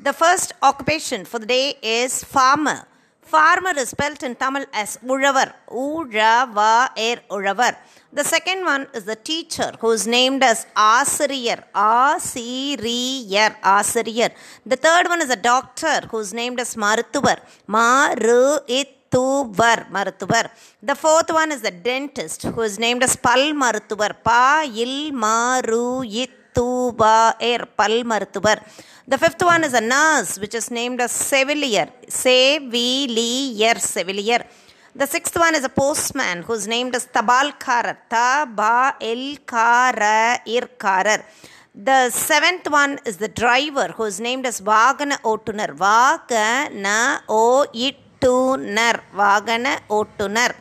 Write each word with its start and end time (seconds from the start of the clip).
The 0.00 0.12
first 0.12 0.52
occupation 0.62 1.24
for 1.24 1.38
the 1.38 1.46
day 1.46 1.76
is 1.82 2.24
farmer. 2.24 2.78
Farmer 3.22 3.74
is 3.82 3.90
spelled 3.90 4.22
in 4.22 4.34
Tamil 4.34 4.64
as 4.72 4.98
Ulavar. 5.04 5.52
Ujava 5.70 6.90
er 7.08 7.18
Ulavar. 7.30 7.76
The 8.12 8.24
second 8.24 8.64
one 8.64 8.86
is 8.94 9.04
the 9.04 9.16
teacher 9.16 9.72
who 9.80 9.90
is 9.90 10.06
named 10.06 10.42
as 10.42 10.66
Asiriyar. 10.76 11.60
Asiriyar. 11.74 13.50
Asiriyar. 13.76 14.32
The 14.66 14.76
third 14.76 15.08
one 15.08 15.22
is 15.22 15.30
a 15.30 15.36
doctor 15.52 16.00
who 16.10 16.18
is 16.18 16.34
named 16.34 16.60
as 16.60 16.74
Marutuvar. 16.76 17.38
Maru 17.68 18.58
it 18.66 18.98
மருத்துவர் 19.14 19.80
மருத்துவர் 19.94 20.46
the 20.88 20.92
fourth 21.00 21.32
one 21.40 21.50
is 21.54 21.64
the 21.66 21.70
dentist 21.86 22.44
who 22.56 22.62
is 22.68 22.78
named 22.84 23.04
as 23.06 23.16
பல் 23.26 23.48
மருத்துவர் 23.62 24.14
பா 24.28 24.44
இல் 24.84 25.02
மாரு 25.24 25.82
இத்துபா 26.22 27.16
ஏர் 27.50 27.64
பல் 27.80 27.98
மருத்துவர் 28.10 28.60
the 29.09 29.17
fifth 29.17 29.41
one 29.41 29.63
is 29.63 29.73
a 29.73 29.79
nurse, 29.79 30.37
which 30.37 30.53
is 30.53 30.69
named 30.69 30.99
as 30.99 31.13
Sevilier. 31.13 31.89
Sevilier, 32.07 33.75
Sevillier. 33.79 34.45
The 34.93 35.05
sixth 35.05 35.37
one 35.37 35.55
is 35.55 35.63
a 35.63 35.69
postman 35.69 36.43
whose 36.43 36.67
name 36.67 36.93
is 36.93 37.07
Tabalkarar. 37.07 37.95
Tabalkarar. 38.11 38.83
The 41.73 42.09
seventh 42.09 42.69
one 42.69 42.99
is 43.05 43.15
the 43.15 43.29
driver 43.29 43.93
who 43.95 44.03
is 44.03 44.19
named 44.19 44.45
as 44.45 44.59
Vagana 44.59 45.21
Otunar. 45.21 45.73
Vagana 45.85 47.21
Oitunar. 47.29 48.99
Vagana 49.15 49.79
Otunar. 49.89 50.53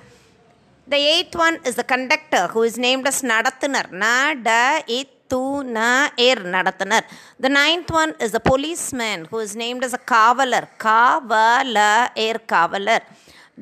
The 0.86 0.98
eighth 0.98 1.34
one 1.34 1.58
is 1.64 1.74
the 1.74 1.82
conductor 1.82 2.46
who 2.46 2.62
is 2.62 2.78
named 2.78 3.08
as 3.08 3.22
Nadathunar. 3.22 3.90
Nada 3.90 4.84
it 4.86 5.08
துணர் 5.34 6.42
நடத்தினர். 6.54 7.06
The 7.44 7.48
ninth 7.60 7.92
one 8.00 8.12
is 8.26 8.36
a 8.40 8.42
policeman 8.50 9.22
who 9.30 9.40
is 9.46 9.56
named 9.62 9.84
is 9.88 9.96
a 10.00 10.02
காவலர். 10.14 10.68
காவலர் 10.88 12.44
காவலர். 12.54 13.06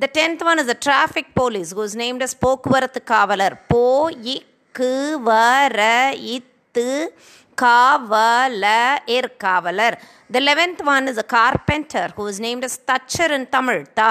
The 0.02 0.10
tenth 0.18 0.44
one 0.50 0.60
is 0.64 0.72
a 0.74 0.78
traffic 0.86 1.32
police 1.40 1.70
who 1.76 1.82
is 1.90 1.98
named 2.02 2.24
is 2.26 2.36
போக்குவரத்து 2.46 3.02
காவலர். 3.14 3.56
போ 3.72 3.86
இ 4.34 4.36
கு 4.78 4.94
வர 5.30 5.80
இத்து 6.36 6.90
காவலர் 7.62 9.28
காவலர். 9.44 9.96
The 10.34 10.40
eleventh 10.48 10.80
one 10.94 11.06
is 11.10 11.20
a 11.22 11.26
carpenter 11.36 12.10
who 12.16 12.24
is 12.30 12.40
named 12.46 12.66
is 12.68 12.80
தச்சர் 12.90 13.34
in 13.38 13.48
Tamil 13.56 13.82
the 14.00 14.04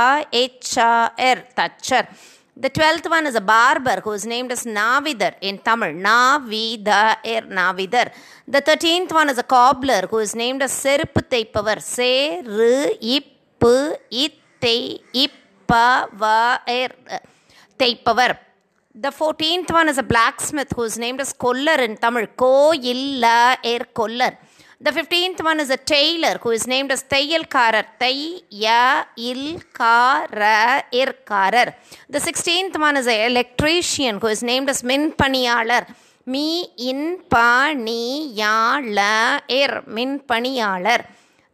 H 0.43 0.71
ஆர் 0.79 1.41
தச்சர். 1.59 2.07
The 2.55 2.69
twelfth 2.69 3.09
one 3.09 3.25
is 3.25 3.33
a 3.33 3.41
barber 3.41 3.99
who 4.03 4.11
is 4.11 4.27
named 4.27 4.51
as 4.51 4.63
Navidar 4.63 5.33
in 5.41 5.57
Tamil. 5.57 5.93
Navida 5.93 7.17
er 7.25 7.41
Navidar. 7.59 8.11
The 8.47 8.61
thirteenth 8.61 9.11
one 9.11 9.29
is 9.29 9.39
a 9.39 9.43
cobbler 9.43 10.03
who 10.07 10.19
is 10.19 10.35
named 10.35 10.61
as 10.61 10.71
Seruppu 10.71 11.21
Theipavar. 11.31 11.77
Seru 11.95 12.75
ippu 13.15 13.73
ittei 14.23 14.79
இப்ப 15.23 15.73
வ 16.21 16.25
ஏர் 16.79 16.95
தேய்ப்பவர் 17.81 18.35
The 18.95 19.11
14th 19.19 19.71
one 19.77 19.89
is 19.91 19.97
a 20.01 20.05
blacksmith 20.11 20.71
who 20.75 20.83
is 20.89 20.95
named 21.03 21.21
as 21.23 21.31
Kollar 21.43 21.79
in 21.85 21.93
Tamil. 22.03 22.27
Ko 22.41 22.51
illa 22.91 23.37
er 23.71 23.83
Kollar. 23.99 24.33
The 24.85 24.91
15th 24.91 25.41
one 25.41 25.61
is 25.61 25.69
a 25.69 25.77
tailor 25.77 26.37
who 26.41 26.49
is 26.49 26.67
named 26.67 26.91
as 26.91 27.03
Tayalkarar. 27.03 27.85
Tay 27.97 28.41
ya 28.49 29.05
il 29.15 29.53
ir 29.55 31.09
karar. 31.23 31.73
The 32.09 32.19
16th 32.19 32.77
one 32.77 32.97
is 32.97 33.07
a 33.07 33.25
electrician 33.27 34.19
who 34.19 34.27
is 34.27 34.43
named 34.43 34.69
as 34.69 34.83
Min 34.83 35.13
Paniyalar. 35.13 35.87
Mi 36.25 36.67
in 36.79 37.19
paniyala 37.29 39.13
er 39.49 39.83
min 39.87 40.19
paniyalar. 40.19 41.05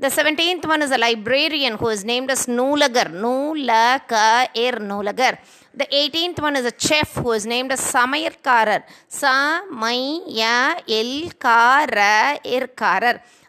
The 0.01 0.07
17th 0.07 0.65
one 0.65 0.81
is 0.81 0.91
a 0.91 0.97
librarian 0.97 1.75
who 1.75 1.89
is 1.89 2.05
named 2.05 2.31
as 2.31 2.45
Noolagar. 2.45 3.07
Noolaka 3.23 4.47
er 4.55 4.79
Noolagar. 4.79 5.37
The 5.73 5.85
18th 5.91 6.39
one 6.39 6.55
is 6.55 6.65
a 6.65 6.71
chef 6.77 7.15
who 7.15 7.33
is 7.33 7.45
named 7.45 7.73
as 7.73 7.81
Samayarkarar. 7.81 8.83
Samaya 9.11 10.81
Irkarar. 10.87 12.39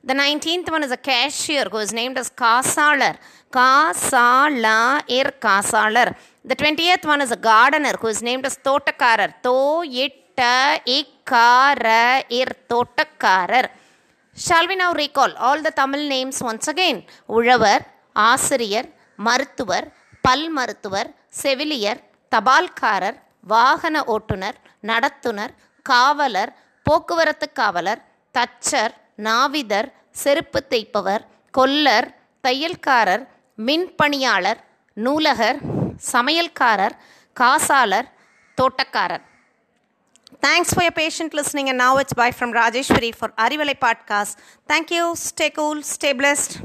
The 0.03 0.13
19th 0.13 0.73
one 0.73 0.83
is 0.83 0.91
a 0.91 0.97
cashier 0.97 1.67
who 1.71 1.77
is 1.77 1.93
named 1.93 2.19
as 2.19 2.31
Kasalar. 2.31 3.17
Kasala 3.53 5.05
Ir 5.09 5.33
Kasalar. 5.41 6.17
The 6.45 6.57
20th 6.57 7.07
one 7.07 7.21
is 7.21 7.31
a 7.31 7.37
gardener 7.37 7.93
who 8.01 8.09
is 8.09 8.25
named 8.25 8.45
as 8.45 8.59
Totakarar. 8.59 9.35
To 9.45 9.85
Itta 9.87 10.81
Ir 12.29 12.49
Totakarar. 12.69 13.69
Shall 14.47 14.69
we 14.71 14.77
now 14.81 14.95
recall 15.01 15.35
all 15.49 15.63
the 15.67 15.71
Tamil 15.71 16.05
names 16.13 16.41
once 16.49 16.69
again 16.73 17.01
உழவர் 17.37 17.83
ஆசிரியர் 18.27 18.89
மருத்துவர் 19.19 19.87
பல் 20.25 20.47
மருத்துவர் 20.49 21.09
செவிலியர் 21.43 22.01
தபால்காரர் 22.33 23.19
வாகன 23.47 23.97
ஓட்டுநர் 24.05 24.59
நடத்துனர் 24.83 25.53
காவலர் 25.87 26.53
போக்குவரத்து 26.87 27.47
காவலர் 27.53 28.01
தச்சர் 28.35 28.95
நாவிதர் 29.19 29.89
செருப்பு 30.23 30.61
தைப்பவர் 30.71 31.25
கொல்லர் 31.55 32.09
தையல்காரர் 32.45 33.25
மின்பணியாளர் 33.59 34.61
நூலகர் 34.97 35.59
சமையல்காரர் 36.13 36.97
காசாளர் 37.37 38.09
தோட்டக்காரர். 38.59 39.25
Thanks 40.41 40.73
for 40.73 40.83
your 40.83 40.93
patient 40.93 41.35
listening. 41.35 41.69
And 41.69 41.79
now 41.79 41.99
it's 41.99 42.13
bye 42.13 42.31
from 42.31 42.53
Rajeshwari 42.53 43.15
for 43.15 43.29
Arivalai 43.39 43.79
Podcast. 43.79 44.37
Thank 44.67 44.91
you. 44.91 45.15
Stay 45.17 45.51
cool. 45.51 45.83
Stay 45.83 46.13
blessed. 46.13 46.61